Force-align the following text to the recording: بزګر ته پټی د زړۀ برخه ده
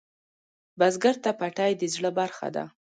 بزګر 0.79 1.15
ته 1.23 1.31
پټی 1.39 1.71
د 1.81 1.83
زړۀ 1.93 2.11
برخه 2.19 2.47
ده 2.55 2.63